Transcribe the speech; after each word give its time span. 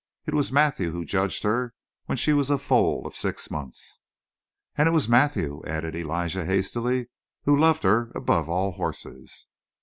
It 0.25 0.33
was 0.33 0.51
Matthew 0.51 0.89
who 0.93 1.05
judged 1.05 1.43
her 1.43 1.75
when 2.07 2.17
she 2.17 2.33
was 2.33 2.49
a 2.49 2.57
foal 2.57 3.05
of 3.05 3.13
six 3.15 3.51
months." 3.51 3.99
"And 4.75 4.89
it 4.89 4.93
was 4.93 5.07
Matthew," 5.07 5.61
added 5.67 5.95
Elijah 5.95 6.43
hastily, 6.43 7.11
"who 7.45 7.55
loved 7.55 7.83
her 7.83 8.11
above 8.15 8.49
all 8.49 8.71
horses!" 8.71 9.45